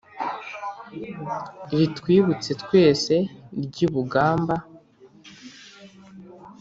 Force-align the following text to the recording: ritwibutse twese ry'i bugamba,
ritwibutse 1.77 2.51
twese 2.63 3.15
ry'i 3.65 3.87
bugamba, 3.93 4.55